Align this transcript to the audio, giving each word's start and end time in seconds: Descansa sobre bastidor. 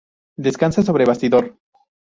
Descansa 0.39 0.81
sobre 0.81 1.05
bastidor. 1.05 1.55